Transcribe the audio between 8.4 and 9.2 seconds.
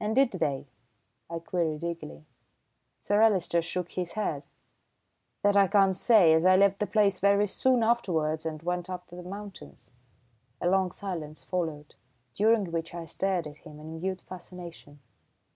and went up to